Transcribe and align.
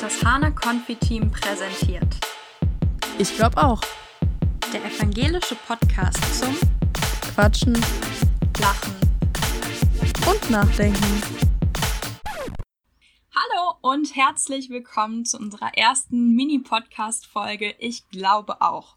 Das 0.00 0.24
Hane 0.24 0.54
Konfi-Team 0.54 1.28
präsentiert. 1.32 2.06
Ich 3.18 3.34
glaube 3.34 3.56
auch. 3.56 3.80
Der 4.72 4.84
evangelische 4.84 5.56
Podcast 5.66 6.40
zum 6.40 6.56
Quatschen, 7.34 7.74
Lachen 8.60 8.94
und 10.30 10.50
Nachdenken. 10.50 11.22
Hallo 13.34 13.78
und 13.80 14.14
herzlich 14.14 14.70
willkommen 14.70 15.24
zu 15.24 15.36
unserer 15.36 15.76
ersten 15.76 16.32
Mini-Podcast-Folge 16.36 17.74
Ich 17.80 18.08
glaube 18.10 18.60
auch. 18.60 18.96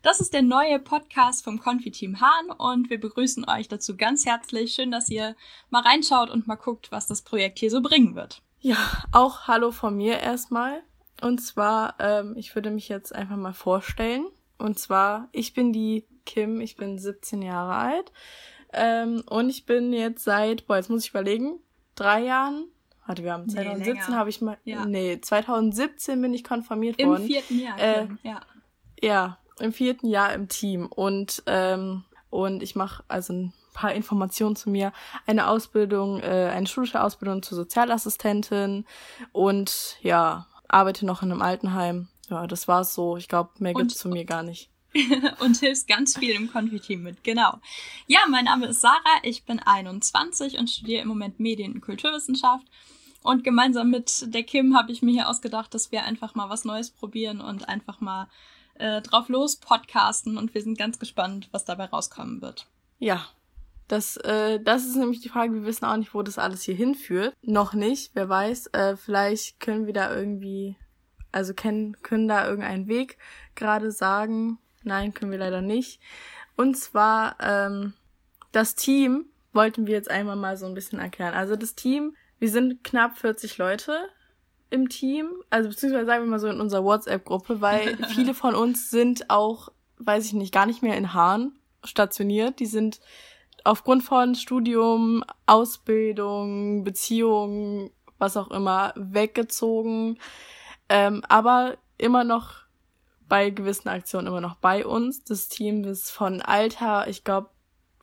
Das 0.00 0.20
ist 0.20 0.32
der 0.32 0.42
neue 0.42 0.78
Podcast 0.78 1.44
vom 1.44 1.60
Konfi-Team 1.60 2.22
Hahn 2.22 2.50
und 2.56 2.88
wir 2.88 2.98
begrüßen 2.98 3.46
euch 3.50 3.68
dazu 3.68 3.98
ganz 3.98 4.24
herzlich. 4.24 4.72
Schön, 4.72 4.90
dass 4.90 5.10
ihr 5.10 5.36
mal 5.68 5.82
reinschaut 5.82 6.30
und 6.30 6.46
mal 6.46 6.56
guckt, 6.56 6.90
was 6.90 7.06
das 7.06 7.20
Projekt 7.20 7.58
hier 7.58 7.70
so 7.70 7.82
bringen 7.82 8.14
wird. 8.14 8.42
Ja, 8.64 8.76
auch 9.10 9.48
Hallo 9.48 9.72
von 9.72 9.96
mir 9.96 10.20
erstmal. 10.20 10.82
Und 11.20 11.38
zwar, 11.40 11.96
ähm, 11.98 12.34
ich 12.36 12.54
würde 12.54 12.70
mich 12.70 12.88
jetzt 12.88 13.12
einfach 13.14 13.36
mal 13.36 13.52
vorstellen. 13.54 14.26
Und 14.56 14.78
zwar, 14.78 15.28
ich 15.32 15.52
bin 15.52 15.72
die 15.72 16.06
Kim, 16.24 16.60
ich 16.60 16.76
bin 16.76 16.96
17 16.96 17.42
Jahre 17.42 17.74
alt. 17.74 18.12
Ähm, 18.72 19.24
und 19.28 19.50
ich 19.50 19.66
bin 19.66 19.92
jetzt 19.92 20.22
seit, 20.22 20.66
boah, 20.68 20.76
jetzt 20.76 20.90
muss 20.90 21.04
ich 21.04 21.10
überlegen, 21.10 21.58
drei 21.96 22.22
Jahren. 22.22 22.66
Warte, 23.04 23.24
wir 23.24 23.32
haben 23.32 23.48
2017 23.48 23.94
länger. 23.94 24.16
habe 24.16 24.30
ich 24.30 24.40
mal, 24.40 24.56
Ja. 24.64 24.86
nee, 24.86 25.20
2017 25.20 26.22
bin 26.22 26.32
ich 26.32 26.44
konfirmiert 26.44 27.00
Im 27.00 27.08
worden. 27.10 27.26
vierten 27.26 27.58
Jahr. 27.58 27.78
Äh, 27.80 28.06
Kim, 28.06 28.18
ja. 28.22 28.40
Ja, 29.02 29.38
im 29.58 29.72
vierten 29.72 30.06
Jahr 30.06 30.32
im 30.34 30.48
Team 30.48 30.86
und 30.86 31.42
ähm, 31.46 32.04
und 32.30 32.62
ich 32.62 32.76
mache 32.76 33.02
also 33.08 33.32
ein 33.32 33.52
paar 33.72 33.92
Informationen 33.92 34.56
zu 34.56 34.70
mir, 34.70 34.92
eine 35.26 35.48
Ausbildung, 35.48 36.20
äh, 36.20 36.50
eine 36.52 36.66
schulische 36.66 37.02
Ausbildung 37.02 37.42
zur 37.42 37.56
Sozialassistentin 37.56 38.84
und 39.32 39.96
ja 40.02 40.46
arbeite 40.68 41.06
noch 41.06 41.22
in 41.22 41.30
einem 41.30 41.42
Altenheim. 41.42 42.08
Ja, 42.30 42.46
das 42.46 42.66
war's 42.68 42.94
so. 42.94 43.16
Ich 43.16 43.28
glaube, 43.28 43.50
mehr 43.58 43.74
Und- 43.74 43.82
gibt's 43.82 43.98
zu 43.98 44.08
mir 44.08 44.24
gar 44.24 44.42
nicht. 44.42 44.70
und 45.40 45.56
hilfst 45.58 45.88
ganz 45.88 46.18
viel 46.18 46.34
im 46.34 46.52
Konfi-Team 46.52 47.02
mit. 47.02 47.24
Genau. 47.24 47.58
Ja, 48.06 48.20
mein 48.28 48.44
Name 48.44 48.66
ist 48.66 48.82
Sarah, 48.82 49.20
ich 49.22 49.44
bin 49.44 49.58
21 49.58 50.58
und 50.58 50.68
studiere 50.68 51.00
im 51.02 51.08
Moment 51.08 51.40
Medien- 51.40 51.72
und 51.72 51.80
Kulturwissenschaft. 51.80 52.66
Und 53.22 53.42
gemeinsam 53.44 53.88
mit 53.90 54.34
der 54.34 54.42
Kim 54.42 54.76
habe 54.76 54.92
ich 54.92 55.00
mir 55.00 55.12
hier 55.12 55.28
ausgedacht, 55.28 55.72
dass 55.74 55.92
wir 55.92 56.04
einfach 56.04 56.34
mal 56.34 56.50
was 56.50 56.64
Neues 56.64 56.90
probieren 56.90 57.40
und 57.40 57.68
einfach 57.68 58.00
mal 58.00 58.28
äh, 58.74 59.00
drauf 59.00 59.28
los 59.28 59.56
podcasten. 59.56 60.36
Und 60.36 60.54
wir 60.54 60.62
sind 60.62 60.76
ganz 60.76 60.98
gespannt, 60.98 61.48
was 61.52 61.64
dabei 61.64 61.86
rauskommen 61.86 62.42
wird. 62.42 62.66
Ja, 62.98 63.24
das 63.92 64.16
äh, 64.16 64.58
das 64.58 64.86
ist 64.86 64.96
nämlich 64.96 65.20
die 65.20 65.28
Frage. 65.28 65.52
Wir 65.52 65.64
wissen 65.64 65.84
auch 65.84 65.98
nicht, 65.98 66.14
wo 66.14 66.22
das 66.22 66.38
alles 66.38 66.62
hier 66.62 66.74
hinführt. 66.74 67.34
Noch 67.42 67.74
nicht. 67.74 68.12
Wer 68.14 68.26
weiß? 68.26 68.68
Äh, 68.68 68.96
vielleicht 68.96 69.60
können 69.60 69.84
wir 69.84 69.92
da 69.92 70.16
irgendwie 70.16 70.76
also 71.30 71.52
kennen, 71.52 72.00
können 72.02 72.26
da 72.26 72.48
irgendeinen 72.48 72.88
Weg 72.88 73.18
gerade 73.54 73.92
sagen. 73.92 74.58
Nein, 74.82 75.12
können 75.12 75.30
wir 75.30 75.38
leider 75.38 75.60
nicht. 75.60 76.00
Und 76.56 76.78
zwar 76.78 77.36
ähm, 77.40 77.92
das 78.50 78.76
Team 78.76 79.26
wollten 79.52 79.86
wir 79.86 79.92
jetzt 79.92 80.10
einmal 80.10 80.36
mal 80.36 80.56
so 80.56 80.64
ein 80.64 80.74
bisschen 80.74 80.98
erklären. 80.98 81.34
Also 81.34 81.54
das 81.54 81.74
Team, 81.74 82.16
wir 82.38 82.48
sind 82.48 82.82
knapp 82.84 83.18
40 83.18 83.58
Leute 83.58 84.08
im 84.70 84.88
Team, 84.88 85.28
also 85.50 85.68
beziehungsweise 85.68 86.06
sagen 86.06 86.24
wir 86.24 86.30
mal 86.30 86.38
so 86.38 86.48
in 86.48 86.62
unserer 86.62 86.84
WhatsApp-Gruppe, 86.84 87.60
weil 87.60 87.98
viele 88.08 88.32
von 88.32 88.54
uns 88.54 88.88
sind 88.88 89.28
auch, 89.28 89.68
weiß 89.98 90.24
ich 90.24 90.32
nicht, 90.32 90.54
gar 90.54 90.64
nicht 90.64 90.82
mehr 90.82 90.96
in 90.96 91.12
Hahn 91.12 91.52
stationiert. 91.84 92.58
Die 92.58 92.64
sind 92.64 92.98
aufgrund 93.64 94.02
von 94.02 94.34
Studium, 94.34 95.24
Ausbildung, 95.46 96.84
Beziehung, 96.84 97.90
was 98.18 98.36
auch 98.36 98.50
immer, 98.50 98.92
weggezogen 98.96 100.18
ähm, 100.92 101.22
aber 101.26 101.78
immer 101.96 102.22
noch 102.22 102.56
bei 103.26 103.48
gewissen 103.48 103.88
Aktionen 103.88 104.26
immer 104.26 104.42
noch 104.42 104.56
bei 104.56 104.84
uns. 104.84 105.24
Das 105.24 105.48
Team 105.48 105.84
ist 105.84 106.10
von 106.10 106.42
Alter, 106.42 107.08
ich 107.08 107.24
glaube, 107.24 107.48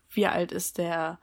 wie 0.09 0.25
alt 0.25 0.52
ist 0.52 0.80
der 0.80 1.19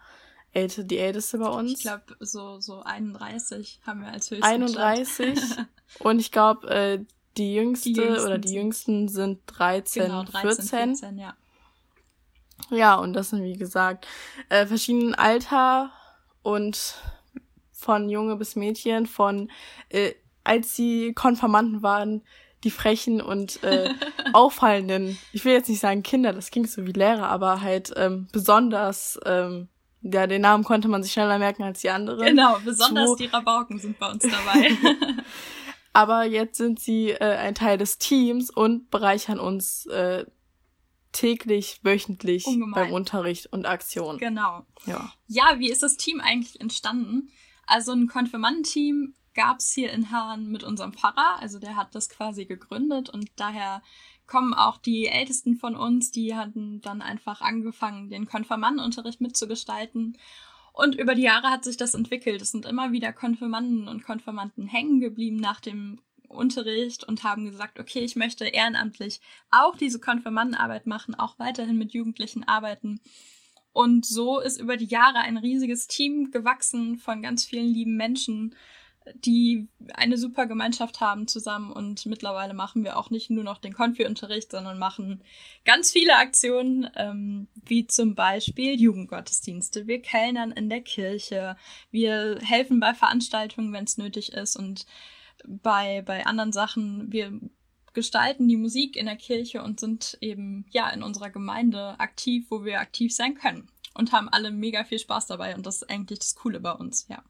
Älte, 0.53 0.85
die 0.85 0.99
Älteste 0.99 1.39
bei 1.39 1.49
uns? 1.49 1.73
Ich 1.73 1.81
glaube, 1.81 2.17
so, 2.21 2.61
so 2.61 2.83
31 2.83 3.81
haben 3.85 4.03
wir 4.03 4.13
als 4.13 4.31
höchsten 4.31 4.45
31. 4.45 5.41
Und 5.99 6.21
ich 6.21 6.31
glaube, 6.31 6.69
äh, 6.69 7.05
die 7.37 7.55
jüngste 7.55 7.93
Die 7.93 8.01
oder 8.01 8.39
die 8.39 8.55
Jüngsten 8.55 9.09
sind 9.09 9.41
13, 9.47 10.05
Genau, 10.05 10.23
13, 10.23 10.41
14. 10.41 10.97
14, 10.97 11.19
ja. 11.19 11.35
Ja, 12.71 12.97
und 12.97 13.13
das 13.13 13.31
sind, 13.31 13.43
wie 13.43 13.57
gesagt, 13.57 14.07
äh, 14.49 14.67
verschiedenen 14.67 15.15
Alter 15.15 15.91
und 16.43 16.95
von 17.73 18.09
Junge 18.09 18.37
bis 18.37 18.57
Mädchen, 18.57 19.07
von 19.07 19.51
äh, 19.91 20.13
als 20.45 20.75
sie 20.75 21.13
Konfirmanden 21.15 21.83
waren, 21.83 22.23
die 22.65 22.71
frechen 22.71 23.21
und 23.21 23.63
äh, 23.63 23.91
auffallenden, 24.33 25.19
ich 25.33 25.45
will 25.45 25.53
jetzt 25.53 25.69
nicht 25.69 25.81
sagen 25.81 26.03
Kinder, 26.03 26.33
das 26.33 26.51
klingt 26.51 26.71
so 26.71 26.87
wie 26.87 26.93
Lehrer, 26.93 27.29
aber 27.29 27.61
halt 27.61 27.93
ähm, 27.97 28.29
besonders, 28.33 29.19
ähm, 29.25 29.69
ja, 30.03 30.27
den 30.27 30.43
Namen 30.43 30.65
konnte 30.65 30.89
man 30.89 31.03
sich 31.03 31.13
schneller 31.13 31.39
merken 31.39 31.63
als 31.63 31.81
die 31.81 31.91
anderen. 31.91 32.25
Genau, 32.27 32.57
besonders 32.65 33.11
Zu- 33.11 33.17
die 33.17 33.27
Rabauken 33.27 33.79
sind 33.79 33.99
bei 33.99 34.11
uns 34.11 34.23
dabei. 34.25 34.71
Aber 35.93 36.25
jetzt 36.25 36.59
sind 36.59 36.79
sie 36.79 37.11
äh, 37.13 37.37
ein 37.37 37.55
Teil 37.55 37.79
des 37.79 37.97
Teams 37.99 38.51
und 38.51 38.91
bereichern 38.91 39.41
uns 39.41 39.87
äh, 39.87 40.27
täglich, 41.17 41.81
wöchentlich 41.83 42.47
Ungemein. 42.47 42.73
beim 42.75 42.93
Unterricht 42.93 43.53
und 43.53 43.67
Aktionen. 43.67 44.19
genau. 44.19 44.67
Ja. 44.85 45.13
Ja, 45.27 45.59
wie 45.59 45.71
ist 45.71 45.83
das 45.83 45.97
Team 45.97 46.21
eigentlich 46.21 46.61
entstanden? 46.61 47.31
Also 47.67 47.93
ein 47.93 48.07
Konfirmandenteam 48.07 49.15
gab's 49.35 49.73
hier 49.73 49.93
in 49.93 50.11
Hahn 50.11 50.49
mit 50.51 50.63
unserem 50.63 50.93
Pfarrer, 50.93 51.39
also 51.41 51.59
der 51.59 51.77
hat 51.77 51.95
das 51.95 52.09
quasi 52.09 52.47
gegründet 52.47 53.11
und 53.11 53.31
daher 53.37 53.83
kommen 54.27 54.55
auch 54.55 54.79
die 54.79 55.07
Ältesten 55.07 55.57
von 55.57 55.77
uns, 55.77 56.11
die 56.11 56.35
hatten 56.35 56.81
dann 56.81 57.01
einfach 57.01 57.41
angefangen, 57.41 58.11
den 58.11 58.27
Konfirmandenunterricht 58.27 59.21
mitzugestalten. 59.21 60.19
Und 60.73 60.95
über 60.95 61.15
die 61.15 61.23
Jahre 61.23 61.49
hat 61.49 61.65
sich 61.65 61.77
das 61.77 61.95
entwickelt. 61.95 62.43
Es 62.43 62.51
sind 62.51 62.67
immer 62.67 62.93
wieder 62.93 63.13
Konfirmanden 63.13 63.89
und 63.89 64.05
Konfirmanden 64.05 64.67
hängen 64.67 65.01
geblieben 65.01 65.37
nach 65.37 65.61
dem 65.61 66.01
Unterricht 66.29 67.05
und 67.05 67.25
haben 67.25 67.45
gesagt, 67.45 67.79
okay, 67.79 68.01
ich 68.01 68.17
möchte 68.17 68.47
ehrenamtlich 68.47 69.21
auch 69.51 69.77
diese 69.77 70.01
Konfirmandenarbeit 70.01 70.87
machen, 70.87 71.15
auch 71.15 71.39
weiterhin 71.39 71.79
mit 71.79 71.93
Jugendlichen 71.93 72.45
arbeiten. 72.45 73.01
Und 73.73 74.07
so 74.07 74.41
ist 74.41 74.59
über 74.59 74.77
die 74.77 74.87
Jahre 74.87 75.19
ein 75.19 75.37
riesiges 75.37 75.87
Team 75.87 76.31
gewachsen 76.31 76.97
von 76.97 77.21
ganz 77.21 77.45
vielen 77.45 77.69
lieben 77.69 77.97
Menschen, 77.97 78.55
die 79.15 79.69
eine 79.95 80.19
super 80.19 80.47
Gemeinschaft 80.47 81.01
haben 81.01 81.29
zusammen. 81.29 81.73
Und 81.73 82.07
mittlerweile 82.07 82.55
machen 82.55 82.85
wir 82.85 82.97
auch 82.97 83.11
nicht 83.11 83.31
nur 83.31 83.45
noch 83.45 83.59
den 83.59 83.73
Konfi-Unterricht, 83.73 84.51
sondern 84.51 84.79
machen 84.79 85.23
ganz 85.65 85.93
viele 85.93 86.17
Aktionen, 86.17 86.91
ähm, 86.97 87.49
wie 87.55 87.87
zum 87.87 88.15
Beispiel 88.15 88.81
Jugendgottesdienste. 88.81 89.87
Wir 89.87 90.03
kellnern 90.03 90.53
in 90.53 90.69
der 90.69 90.81
Kirche. 90.81 91.57
Wir 91.91 92.39
helfen 92.43 92.81
bei 92.81 92.95
Veranstaltungen, 92.95 93.73
wenn 93.73 93.85
es 93.85 93.99
nötig 93.99 94.33
ist. 94.33 94.57
Und 94.57 94.87
bei, 95.47 96.03
bei 96.03 96.27
anderen 96.27 96.53
Sachen, 96.53 97.11
wir 97.13 97.39
gestalten 97.93 98.47
die 98.47 98.57
Musik 98.57 98.97
in 98.97 99.07
der 99.07 99.17
Kirche 99.17 99.63
und 99.63 99.81
sind 99.81 100.19
eben 100.21 100.67
ja 100.71 100.91
in 100.91 101.03
unserer 101.03 101.31
Gemeinde 101.31 101.99
aktiv, 101.99 102.47
wo 102.51 102.65
wir 102.65 102.81
aktiv 102.81 103.15
sein 103.15 103.35
können. 103.35 103.69
Und 103.95 104.13
haben 104.13 104.29
alle 104.29 104.51
mega 104.51 104.85
viel 104.85 104.99
Spaß 104.99 105.27
dabei 105.27 105.55
und 105.55 105.65
das 105.65 105.77
ist 105.77 105.91
eigentlich 105.91 106.19
das 106.19 106.35
Coole 106.35 106.61
bei 106.61 106.73
uns, 106.73 107.07
ja. 107.09 107.23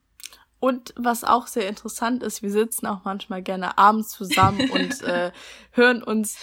Und 0.58 0.92
was 0.96 1.22
auch 1.22 1.46
sehr 1.46 1.68
interessant 1.68 2.22
ist, 2.22 2.42
wir 2.42 2.50
sitzen 2.50 2.86
auch 2.86 3.04
manchmal 3.04 3.42
gerne 3.42 3.78
abends 3.78 4.10
zusammen 4.10 4.70
und 4.70 5.02
äh, 5.02 5.30
hören 5.70 6.02
uns 6.02 6.38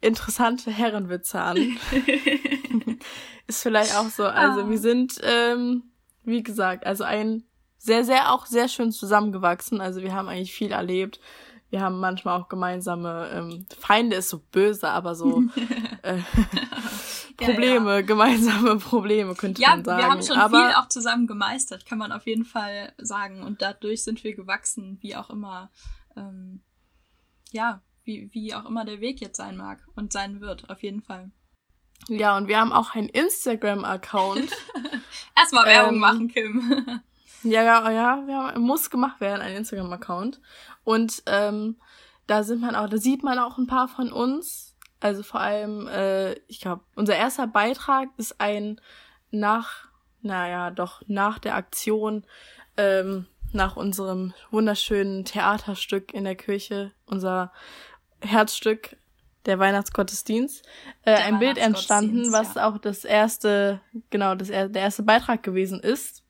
interessante 0.00 0.70
Herrenwitze 0.70 1.40
an. 1.40 1.78
ist 3.46 3.62
vielleicht 3.62 3.96
auch 3.96 4.08
so. 4.08 4.24
Also 4.24 4.62
Ah. 4.62 4.70
wir 4.70 4.78
sind, 4.78 5.20
ähm, 5.22 5.84
wie 6.24 6.42
gesagt, 6.42 6.86
also 6.86 7.04
ein 7.04 7.44
sehr, 7.78 8.04
sehr 8.04 8.32
auch 8.32 8.46
sehr 8.46 8.68
schön 8.68 8.92
zusammengewachsen. 8.92 9.80
Also 9.80 10.02
wir 10.02 10.12
haben 10.12 10.28
eigentlich 10.28 10.52
viel 10.52 10.72
erlebt. 10.72 11.20
Wir 11.70 11.80
haben 11.82 12.00
manchmal 12.00 12.40
auch 12.40 12.48
gemeinsame 12.48 13.30
ähm, 13.32 13.66
Feinde 13.78 14.16
ist 14.16 14.30
so 14.30 14.38
böse, 14.38 14.88
aber 14.88 15.14
so 15.14 15.42
äh, 16.02 16.18
Probleme, 17.36 18.02
gemeinsame 18.04 18.76
Probleme 18.76 19.34
könnte 19.34 19.60
Ja, 19.62 19.70
man 19.70 19.84
sagen. 19.84 20.02
wir 20.02 20.10
haben 20.10 20.22
schon 20.22 20.38
aber 20.38 20.66
viel 20.66 20.74
auch 20.76 20.88
zusammen 20.88 21.26
gemeistert, 21.26 21.86
kann 21.86 21.98
man 21.98 22.10
auf 22.10 22.26
jeden 22.26 22.44
Fall 22.44 22.92
sagen. 22.98 23.42
Und 23.42 23.62
dadurch 23.62 24.02
sind 24.02 24.24
wir 24.24 24.34
gewachsen, 24.34 24.98
wie 25.02 25.14
auch 25.14 25.30
immer, 25.30 25.70
ähm, 26.16 26.62
ja, 27.52 27.82
wie, 28.04 28.30
wie 28.32 28.54
auch 28.54 28.64
immer 28.64 28.84
der 28.86 29.00
Weg 29.00 29.20
jetzt 29.20 29.36
sein 29.36 29.56
mag 29.56 29.86
und 29.94 30.12
sein 30.12 30.40
wird, 30.40 30.70
auf 30.70 30.82
jeden 30.82 31.02
Fall. 31.02 31.30
ja, 32.08 32.36
und 32.36 32.48
wir 32.48 32.58
haben 32.58 32.72
auch 32.72 32.94
einen 32.94 33.08
Instagram-Account. 33.10 34.50
Erstmal 35.36 35.66
Werbung 35.66 35.94
Ähm, 35.94 36.00
machen, 36.00 36.28
Kim. 36.28 37.02
Ja, 37.42 37.62
ja, 37.62 37.90
ja, 37.90 38.22
wir 38.26 38.36
haben, 38.36 38.62
muss 38.62 38.90
gemacht 38.90 39.20
werden, 39.20 39.42
ein 39.42 39.56
Instagram-Account. 39.56 40.40
Und 40.84 41.22
ähm, 41.26 41.76
da 42.26 42.42
sind 42.42 42.60
man 42.60 42.74
auch, 42.74 42.88
da 42.88 42.96
sieht 42.98 43.22
man 43.22 43.38
auch 43.38 43.58
ein 43.58 43.66
paar 43.66 43.88
von 43.88 44.12
uns. 44.12 44.76
Also 45.00 45.22
vor 45.22 45.40
allem, 45.40 45.86
äh, 45.86 46.34
ich 46.48 46.60
glaube, 46.60 46.82
unser 46.96 47.14
erster 47.14 47.46
Beitrag 47.46 48.08
ist 48.16 48.40
ein 48.40 48.80
nach, 49.30 49.88
naja, 50.22 50.70
doch 50.70 51.02
nach 51.06 51.38
der 51.38 51.54
Aktion 51.54 52.26
ähm, 52.76 53.26
nach 53.52 53.76
unserem 53.76 54.34
wunderschönen 54.50 55.24
Theaterstück 55.24 56.12
in 56.12 56.24
der 56.24 56.36
Kirche, 56.36 56.92
unser 57.06 57.52
Herzstück, 58.20 58.96
der 59.46 59.58
Weihnachtsgottesdienst, 59.58 60.66
äh, 61.02 61.16
der 61.16 61.24
ein 61.24 61.38
Bild 61.38 61.56
entstanden, 61.56 62.32
was 62.32 62.54
ja. 62.54 62.68
auch 62.68 62.78
das 62.78 63.04
erste, 63.04 63.80
genau, 64.10 64.34
das, 64.34 64.48
der 64.48 64.74
erste 64.74 65.02
Beitrag 65.02 65.42
gewesen 65.42 65.80
ist. 65.80 66.22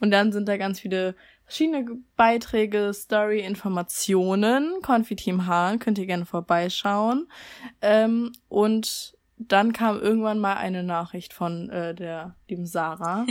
Und 0.00 0.10
dann 0.10 0.32
sind 0.32 0.48
da 0.48 0.56
ganz 0.56 0.80
viele 0.80 1.14
verschiedene 1.44 1.84
Beiträge, 2.16 2.92
Story, 2.94 3.40
Informationen, 3.40 4.82
Konfiteam 4.82 5.46
Hahn, 5.46 5.78
könnt 5.80 5.98
ihr 5.98 6.06
gerne 6.06 6.26
vorbeischauen. 6.26 7.26
Ähm, 7.80 8.32
und 8.48 9.16
dann 9.36 9.72
kam 9.72 9.98
irgendwann 9.98 10.38
mal 10.38 10.54
eine 10.54 10.82
Nachricht 10.82 11.32
von 11.32 11.70
äh, 11.70 11.94
der 11.94 12.36
lieben 12.48 12.66
Sarah 12.66 13.26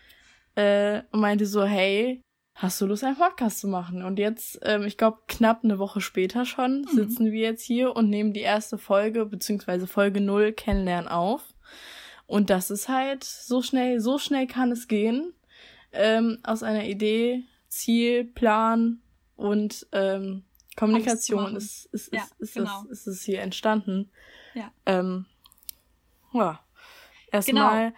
äh, 0.54 1.02
und 1.10 1.20
meinte 1.20 1.46
so, 1.46 1.64
hey, 1.64 2.20
hast 2.54 2.80
du 2.80 2.86
Lust, 2.86 3.02
einen 3.02 3.16
Podcast 3.16 3.60
zu 3.60 3.68
machen? 3.68 4.02
Und 4.02 4.18
jetzt, 4.18 4.60
ähm, 4.62 4.84
ich 4.84 4.96
glaube, 4.96 5.18
knapp 5.26 5.64
eine 5.64 5.78
Woche 5.78 6.00
später 6.00 6.44
schon, 6.44 6.82
mhm. 6.82 6.94
sitzen 6.94 7.32
wir 7.32 7.40
jetzt 7.40 7.62
hier 7.62 7.96
und 7.96 8.10
nehmen 8.10 8.32
die 8.32 8.40
erste 8.40 8.78
Folge, 8.78 9.26
beziehungsweise 9.26 9.86
Folge 9.86 10.20
null 10.20 10.52
Kennenlernen 10.52 11.08
auf. 11.08 11.54
Und 12.26 12.50
das 12.50 12.70
ist 12.70 12.88
halt 12.88 13.24
so 13.24 13.62
schnell, 13.62 14.00
so 14.00 14.18
schnell 14.18 14.46
kann 14.46 14.70
es 14.70 14.88
gehen. 14.88 15.34
Ähm, 15.94 16.38
aus 16.42 16.62
einer 16.62 16.84
Idee, 16.84 17.44
Ziel, 17.68 18.24
Plan 18.24 19.00
und 19.36 19.86
ähm, 19.92 20.44
Kommunikation 20.76 21.56
ist, 21.56 21.86
ist, 21.86 22.12
ja, 22.12 22.22
ist, 22.22 22.40
ist, 22.40 22.54
genau. 22.54 22.82
ist, 22.84 23.06
ist 23.06 23.06
es 23.06 23.22
hier 23.22 23.42
entstanden. 23.42 24.10
Ja. 24.54 24.72
Ähm, 24.86 25.26
ja. 26.32 26.60
Erstmal, 27.30 27.90
genau. 27.90 27.96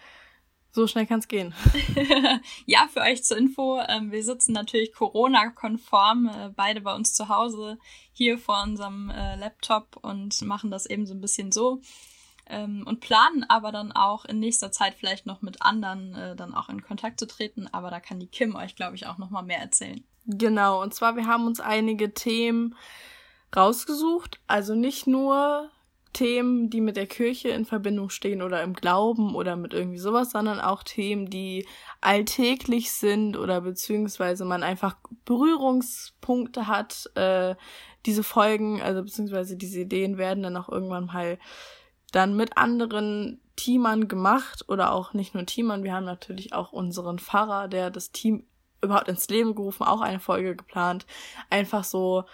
so 0.72 0.86
schnell 0.86 1.06
kann 1.06 1.20
es 1.20 1.28
gehen. 1.28 1.54
ja, 2.66 2.88
für 2.92 3.00
euch 3.00 3.24
zur 3.24 3.36
Info, 3.36 3.80
ähm, 3.86 4.12
wir 4.12 4.22
sitzen 4.22 4.52
natürlich 4.52 4.92
Corona-konform, 4.92 6.28
äh, 6.28 6.50
beide 6.54 6.80
bei 6.80 6.94
uns 6.94 7.14
zu 7.14 7.28
Hause, 7.28 7.78
hier 8.12 8.38
vor 8.38 8.62
unserem 8.62 9.10
äh, 9.10 9.36
Laptop 9.36 9.96
und 10.02 10.40
machen 10.42 10.70
das 10.70 10.86
eben 10.86 11.06
so 11.06 11.14
ein 11.14 11.20
bisschen 11.20 11.52
so. 11.52 11.80
Ähm, 12.48 12.84
und 12.86 13.00
planen 13.00 13.44
aber 13.48 13.72
dann 13.72 13.92
auch 13.92 14.24
in 14.24 14.38
nächster 14.38 14.70
Zeit 14.70 14.94
vielleicht 14.94 15.26
noch 15.26 15.42
mit 15.42 15.62
anderen 15.62 16.14
äh, 16.14 16.36
dann 16.36 16.54
auch 16.54 16.68
in 16.68 16.82
Kontakt 16.82 17.18
zu 17.18 17.26
treten. 17.26 17.68
Aber 17.72 17.90
da 17.90 18.00
kann 18.00 18.20
die 18.20 18.28
Kim 18.28 18.54
euch, 18.54 18.76
glaube 18.76 18.96
ich, 18.96 19.06
auch 19.06 19.18
noch 19.18 19.30
mal 19.30 19.42
mehr 19.42 19.60
erzählen. 19.60 20.04
Genau, 20.26 20.82
und 20.82 20.94
zwar 20.94 21.16
wir 21.16 21.26
haben 21.26 21.46
uns 21.46 21.60
einige 21.60 22.12
Themen 22.14 22.74
rausgesucht. 23.54 24.40
Also 24.46 24.74
nicht 24.74 25.06
nur 25.06 25.70
Themen, 26.16 26.70
die 26.70 26.80
mit 26.80 26.96
der 26.96 27.06
Kirche 27.06 27.50
in 27.50 27.66
Verbindung 27.66 28.08
stehen 28.08 28.40
oder 28.40 28.62
im 28.62 28.72
Glauben 28.72 29.34
oder 29.34 29.54
mit 29.54 29.74
irgendwie 29.74 29.98
sowas, 29.98 30.30
sondern 30.30 30.60
auch 30.60 30.82
Themen, 30.82 31.28
die 31.28 31.66
alltäglich 32.00 32.90
sind 32.92 33.36
oder 33.36 33.60
beziehungsweise 33.60 34.46
man 34.46 34.62
einfach 34.62 34.96
Berührungspunkte 35.26 36.68
hat. 36.68 37.10
Äh, 37.16 37.54
diese 38.06 38.22
Folgen, 38.22 38.80
also 38.80 39.02
beziehungsweise 39.02 39.56
diese 39.56 39.80
Ideen 39.80 40.16
werden 40.16 40.42
dann 40.42 40.56
auch 40.56 40.70
irgendwann 40.70 41.06
mal 41.06 41.38
dann 42.16 42.34
mit 42.34 42.56
anderen 42.56 43.40
Teamern 43.56 44.08
gemacht 44.08 44.64
oder 44.68 44.92
auch 44.92 45.12
nicht 45.12 45.34
nur 45.34 45.44
Teamern. 45.44 45.84
Wir 45.84 45.92
haben 45.92 46.06
natürlich 46.06 46.54
auch 46.54 46.72
unseren 46.72 47.18
Pfarrer, 47.18 47.68
der 47.68 47.90
das 47.90 48.10
Team 48.10 48.44
überhaupt 48.82 49.08
ins 49.08 49.28
Leben 49.28 49.54
gerufen, 49.54 49.84
auch 49.84 50.00
eine 50.00 50.20
Folge 50.20 50.56
geplant. 50.56 51.06
Einfach 51.50 51.84
so, 51.84 52.24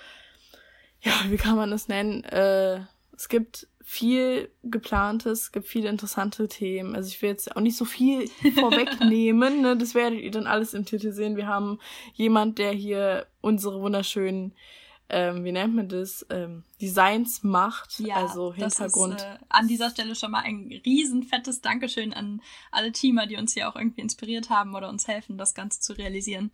ja, 1.00 1.12
wie 1.28 1.36
kann 1.36 1.56
man 1.56 1.70
das 1.72 1.88
nennen? 1.88 2.22
Äh, 2.24 2.80
es 3.16 3.28
gibt 3.28 3.66
viel 3.82 4.50
geplantes, 4.62 5.42
es 5.42 5.52
gibt 5.52 5.66
viele 5.66 5.88
interessante 5.88 6.46
Themen. 6.46 6.94
Also 6.94 7.08
ich 7.08 7.20
will 7.20 7.30
jetzt 7.30 7.56
auch 7.56 7.60
nicht 7.60 7.76
so 7.76 7.84
viel 7.84 8.28
vorwegnehmen, 8.54 9.62
ne? 9.62 9.76
das 9.76 9.96
werdet 9.96 10.20
ihr 10.20 10.30
dann 10.30 10.46
alles 10.46 10.74
im 10.74 10.84
Titel 10.84 11.10
sehen. 11.12 11.36
Wir 11.36 11.48
haben 11.48 11.80
jemand, 12.14 12.58
der 12.58 12.70
hier 12.70 13.26
unsere 13.40 13.80
wunderschönen, 13.80 14.54
ähm, 15.12 15.44
wie 15.44 15.52
nennt 15.52 15.74
man 15.74 15.88
das, 15.88 16.26
ähm, 16.30 16.64
Designs 16.80 17.42
macht, 17.42 18.00
ja, 18.00 18.16
also 18.16 18.52
Hintergrund. 18.52 19.16
Ist, 19.16 19.22
äh, 19.22 19.38
an 19.50 19.68
dieser 19.68 19.90
Stelle 19.90 20.16
schon 20.16 20.30
mal 20.30 20.40
ein 20.40 20.80
riesen 20.84 21.22
fettes 21.22 21.60
Dankeschön 21.60 22.14
an 22.14 22.40
alle 22.70 22.92
Teamer, 22.92 23.26
die 23.26 23.36
uns 23.36 23.52
hier 23.52 23.68
auch 23.68 23.76
irgendwie 23.76 24.00
inspiriert 24.00 24.48
haben 24.48 24.74
oder 24.74 24.88
uns 24.88 25.06
helfen, 25.06 25.36
das 25.36 25.54
Ganze 25.54 25.80
zu 25.80 25.92
realisieren. 25.92 26.50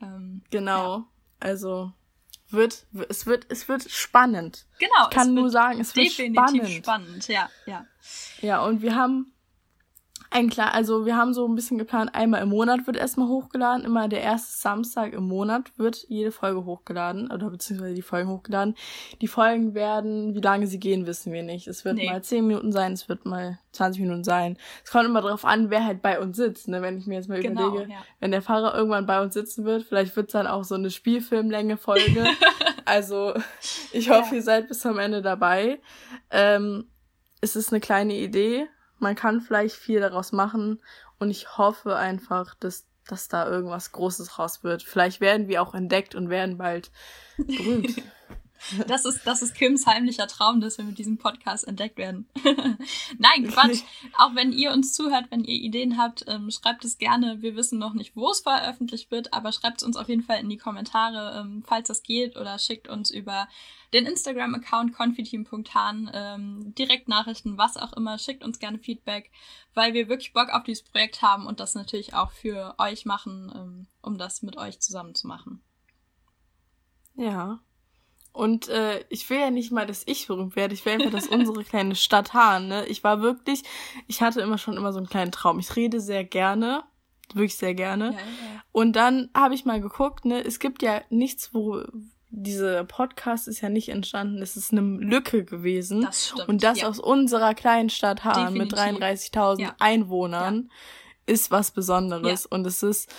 Ähm, 0.00 0.42
genau, 0.50 0.96
ja. 0.96 1.06
also 1.40 1.92
wird, 2.50 2.86
es 3.10 3.26
wird, 3.26 3.46
es 3.50 3.68
wird 3.68 3.90
spannend. 3.90 4.64
Genau. 4.78 5.08
Ich 5.10 5.14
kann 5.14 5.34
nur 5.34 5.50
sagen, 5.50 5.78
es 5.78 5.94
wird 5.94 6.10
spannend. 6.10 6.68
spannend, 6.70 7.28
ja, 7.28 7.50
ja. 7.66 7.84
Ja, 8.40 8.64
und 8.64 8.80
wir 8.80 8.96
haben 8.96 9.32
ein 10.30 10.50
klar, 10.50 10.74
also 10.74 11.06
wir 11.06 11.16
haben 11.16 11.32
so 11.32 11.46
ein 11.46 11.54
bisschen 11.54 11.78
geplant, 11.78 12.14
einmal 12.14 12.42
im 12.42 12.50
Monat 12.50 12.86
wird 12.86 12.96
erstmal 12.96 13.28
hochgeladen, 13.28 13.84
immer 13.84 14.08
der 14.08 14.20
erste 14.20 14.58
Samstag 14.58 15.14
im 15.14 15.24
Monat 15.26 15.72
wird 15.78 16.04
jede 16.08 16.32
Folge 16.32 16.64
hochgeladen, 16.66 17.30
oder 17.30 17.48
beziehungsweise 17.48 17.94
die 17.94 18.02
Folgen 18.02 18.28
hochgeladen. 18.28 18.74
Die 19.22 19.26
Folgen 19.28 19.74
werden, 19.74 20.34
wie 20.34 20.40
lange 20.40 20.66
sie 20.66 20.78
gehen, 20.78 21.06
wissen 21.06 21.32
wir 21.32 21.42
nicht. 21.42 21.66
Es 21.66 21.84
wird 21.84 21.96
nee. 21.96 22.10
mal 22.10 22.22
10 22.22 22.46
Minuten 22.46 22.72
sein, 22.72 22.92
es 22.92 23.08
wird 23.08 23.24
mal 23.24 23.58
20 23.72 24.02
Minuten 24.02 24.24
sein. 24.24 24.58
Es 24.84 24.90
kommt 24.90 25.06
immer 25.06 25.22
darauf 25.22 25.44
an, 25.44 25.70
wer 25.70 25.84
halt 25.84 26.02
bei 26.02 26.20
uns 26.20 26.36
sitzt, 26.36 26.68
ne? 26.68 26.82
Wenn 26.82 26.98
ich 26.98 27.06
mir 27.06 27.14
jetzt 27.14 27.28
mal 27.28 27.40
genau, 27.40 27.68
überlege, 27.68 27.92
ja. 27.92 27.98
wenn 28.20 28.30
der 28.30 28.42
Fahrer 28.42 28.74
irgendwann 28.74 29.06
bei 29.06 29.22
uns 29.22 29.32
sitzen 29.34 29.64
wird, 29.64 29.84
vielleicht 29.84 30.14
wird's 30.14 30.32
dann 30.32 30.46
auch 30.46 30.64
so 30.64 30.74
eine 30.74 30.90
Spielfilmlänge-Folge. 30.90 32.26
also 32.84 33.34
ich 33.92 34.10
hoffe, 34.10 34.30
ja. 34.30 34.36
ihr 34.36 34.42
seid 34.42 34.68
bis 34.68 34.80
zum 34.80 34.98
Ende 34.98 35.22
dabei. 35.22 35.80
Ähm, 36.30 36.88
es 37.40 37.56
ist 37.56 37.72
eine 37.72 37.80
kleine 37.80 38.14
Idee 38.14 38.68
man 39.00 39.14
kann 39.14 39.40
vielleicht 39.40 39.76
viel 39.76 40.00
daraus 40.00 40.32
machen 40.32 40.80
und 41.18 41.30
ich 41.30 41.56
hoffe 41.58 41.96
einfach, 41.96 42.54
dass, 42.54 42.86
dass 43.06 43.28
da 43.28 43.48
irgendwas 43.48 43.92
Großes 43.92 44.38
raus 44.38 44.62
wird. 44.64 44.82
Vielleicht 44.82 45.20
werden 45.20 45.48
wir 45.48 45.62
auch 45.62 45.74
entdeckt 45.74 46.14
und 46.14 46.30
werden 46.30 46.58
bald 46.58 46.90
berühmt. 47.36 48.02
Das 48.86 49.04
ist, 49.04 49.26
das 49.26 49.42
ist 49.42 49.54
Kims 49.54 49.86
heimlicher 49.86 50.26
Traum, 50.26 50.60
dass 50.60 50.78
wir 50.78 50.84
mit 50.84 50.98
diesem 50.98 51.18
Podcast 51.18 51.66
entdeckt 51.66 51.96
werden. 51.96 52.28
Nein, 53.18 53.48
Quatsch. 53.48 53.82
Auch 54.18 54.34
wenn 54.34 54.52
ihr 54.52 54.72
uns 54.72 54.92
zuhört, 54.92 55.26
wenn 55.30 55.44
ihr 55.44 55.54
Ideen 55.54 55.98
habt, 55.98 56.24
ähm, 56.28 56.50
schreibt 56.50 56.84
es 56.84 56.98
gerne. 56.98 57.42
Wir 57.42 57.56
wissen 57.56 57.78
noch 57.78 57.94
nicht, 57.94 58.16
wo 58.16 58.30
es 58.30 58.40
veröffentlicht 58.40 59.10
wird, 59.10 59.32
aber 59.32 59.52
schreibt 59.52 59.78
es 59.78 59.86
uns 59.86 59.96
auf 59.96 60.08
jeden 60.08 60.22
Fall 60.22 60.40
in 60.40 60.48
die 60.48 60.56
Kommentare, 60.56 61.40
ähm, 61.40 61.62
falls 61.66 61.88
das 61.88 62.02
geht, 62.02 62.36
oder 62.36 62.58
schickt 62.58 62.88
uns 62.88 63.10
über 63.10 63.48
den 63.92 64.06
Instagram-Account 64.06 64.92
confiteam.han 64.92 66.10
ähm, 66.12 66.74
direkt 66.74 67.08
Nachrichten, 67.08 67.56
was 67.56 67.76
auch 67.76 67.92
immer. 67.94 68.18
Schickt 68.18 68.44
uns 68.44 68.58
gerne 68.58 68.78
Feedback, 68.78 69.30
weil 69.74 69.94
wir 69.94 70.08
wirklich 70.08 70.32
Bock 70.32 70.50
auf 70.50 70.64
dieses 70.64 70.84
Projekt 70.84 71.22
haben 71.22 71.46
und 71.46 71.60
das 71.60 71.74
natürlich 71.74 72.14
auch 72.14 72.30
für 72.32 72.74
euch 72.78 73.06
machen, 73.06 73.52
ähm, 73.54 73.86
um 74.02 74.18
das 74.18 74.42
mit 74.42 74.56
euch 74.56 74.80
zusammen 74.80 75.14
zu 75.14 75.26
machen. 75.26 75.62
Ja, 77.14 77.60
und 78.38 78.68
äh, 78.68 79.04
ich 79.08 79.28
will 79.30 79.40
ja 79.40 79.50
nicht 79.50 79.72
mal, 79.72 79.84
dass 79.84 80.04
ich 80.06 80.28
berühmt 80.28 80.54
werde. 80.54 80.72
Ich 80.72 80.86
will 80.86 80.92
einfach, 80.92 81.10
dass 81.10 81.26
unsere 81.26 81.64
kleine 81.64 81.96
Stadt 81.96 82.34
Hahn, 82.34 82.68
ne? 82.68 82.86
Ich 82.86 83.02
war 83.02 83.20
wirklich, 83.20 83.64
ich 84.06 84.22
hatte 84.22 84.40
immer 84.40 84.58
schon 84.58 84.76
immer 84.76 84.92
so 84.92 84.98
einen 84.98 85.08
kleinen 85.08 85.32
Traum. 85.32 85.58
Ich 85.58 85.74
rede 85.74 86.00
sehr 86.00 86.22
gerne, 86.22 86.84
wirklich 87.34 87.56
sehr 87.56 87.74
gerne. 87.74 88.12
Ja, 88.12 88.12
ja. 88.12 88.62
Und 88.70 88.94
dann 88.94 89.28
habe 89.34 89.56
ich 89.56 89.64
mal 89.64 89.80
geguckt, 89.80 90.24
ne? 90.24 90.40
Es 90.40 90.60
gibt 90.60 90.82
ja 90.82 91.02
nichts, 91.10 91.52
wo 91.52 91.82
dieser 92.30 92.84
Podcast 92.84 93.48
ist 93.48 93.60
ja 93.60 93.70
nicht 93.70 93.88
entstanden. 93.88 94.40
Es 94.40 94.56
ist 94.56 94.70
eine 94.70 94.82
Lücke 94.82 95.44
gewesen. 95.44 96.02
Das 96.02 96.28
stimmt, 96.28 96.48
Und 96.48 96.62
das 96.62 96.82
ja. 96.82 96.88
aus 96.88 97.00
unserer 97.00 97.54
kleinen 97.54 97.90
Stadt 97.90 98.22
Hahn 98.22 98.52
mit 98.52 98.72
33.000 98.72 99.72
Einwohnern 99.80 100.70
ist 101.26 101.50
was 101.50 101.72
Besonderes. 101.72 102.46
Und 102.46 102.64
es 102.68 102.84
ist 102.84 103.12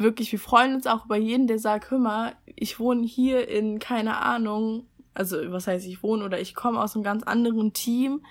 wirklich, 0.00 0.32
wir 0.32 0.38
freuen 0.38 0.74
uns 0.74 0.86
auch 0.86 1.04
über 1.04 1.16
jeden, 1.16 1.46
der 1.46 1.58
sagt, 1.58 1.90
hör 1.90 1.98
mal, 1.98 2.34
ich 2.46 2.78
wohne 2.80 3.06
hier 3.06 3.48
in, 3.48 3.78
keine 3.78 4.18
Ahnung, 4.18 4.86
also 5.14 5.36
was 5.52 5.66
heißt 5.66 5.86
ich 5.86 6.02
wohne 6.02 6.24
oder 6.24 6.40
ich 6.40 6.54
komme 6.54 6.80
aus 6.80 6.94
einem 6.94 7.04
ganz 7.04 7.22
anderen 7.22 7.72
Team 7.72 8.24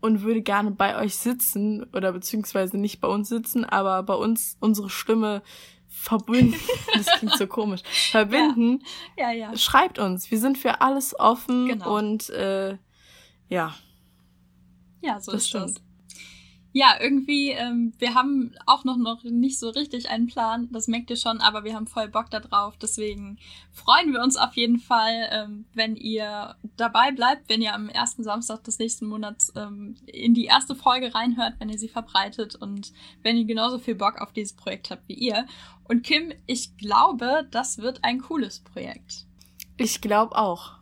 und 0.00 0.22
würde 0.22 0.42
gerne 0.42 0.70
bei 0.70 0.96
euch 1.00 1.16
sitzen 1.16 1.84
oder 1.92 2.12
beziehungsweise 2.12 2.76
nicht 2.76 3.00
bei 3.00 3.08
uns 3.08 3.28
sitzen, 3.28 3.64
aber 3.64 4.02
bei 4.02 4.14
uns 4.14 4.56
unsere 4.60 4.90
Stimme 4.90 5.42
verbinden. 5.88 6.54
Das 6.94 7.06
klingt 7.18 7.36
so 7.36 7.46
komisch. 7.46 7.82
Verbinden. 8.10 8.82
Ja. 9.16 9.30
ja, 9.30 9.50
ja. 9.50 9.56
Schreibt 9.56 9.98
uns. 9.98 10.30
Wir 10.30 10.38
sind 10.38 10.58
für 10.58 10.80
alles 10.80 11.18
offen 11.18 11.68
genau. 11.68 11.96
und 11.96 12.28
äh, 12.30 12.76
ja. 13.48 13.74
Ja, 15.00 15.20
so 15.20 15.32
das 15.32 15.42
ist 15.42 15.48
stimmt. 15.48 15.76
das 15.76 15.87
ja, 16.72 16.96
irgendwie, 17.00 17.50
ähm, 17.50 17.92
wir 17.98 18.14
haben 18.14 18.54
auch 18.66 18.84
noch, 18.84 18.98
noch 18.98 19.24
nicht 19.24 19.58
so 19.58 19.70
richtig 19.70 20.10
einen 20.10 20.26
Plan, 20.26 20.68
das 20.70 20.86
merkt 20.86 21.08
ihr 21.08 21.16
schon, 21.16 21.40
aber 21.40 21.64
wir 21.64 21.74
haben 21.74 21.86
voll 21.86 22.08
Bock 22.08 22.30
darauf. 22.30 22.76
Deswegen 22.76 23.38
freuen 23.72 24.12
wir 24.12 24.22
uns 24.22 24.36
auf 24.36 24.54
jeden 24.54 24.78
Fall, 24.78 25.28
ähm, 25.32 25.64
wenn 25.74 25.96
ihr 25.96 26.56
dabei 26.76 27.10
bleibt, 27.10 27.48
wenn 27.48 27.62
ihr 27.62 27.74
am 27.74 27.88
ersten 27.88 28.22
Samstag 28.22 28.64
des 28.64 28.78
nächsten 28.78 29.06
Monats 29.06 29.52
ähm, 29.56 29.96
in 30.06 30.34
die 30.34 30.44
erste 30.44 30.74
Folge 30.74 31.14
reinhört, 31.14 31.54
wenn 31.58 31.70
ihr 31.70 31.78
sie 31.78 31.88
verbreitet 31.88 32.54
und 32.54 32.92
wenn 33.22 33.38
ihr 33.38 33.44
genauso 33.44 33.78
viel 33.78 33.94
Bock 33.94 34.20
auf 34.20 34.32
dieses 34.32 34.52
Projekt 34.52 34.90
habt 34.90 35.08
wie 35.08 35.14
ihr. 35.14 35.46
Und 35.84 36.02
Kim, 36.02 36.32
ich 36.46 36.76
glaube, 36.76 37.48
das 37.50 37.78
wird 37.78 38.04
ein 38.04 38.20
cooles 38.20 38.60
Projekt. 38.60 39.24
Ich 39.78 40.02
glaube 40.02 40.36
auch. 40.36 40.77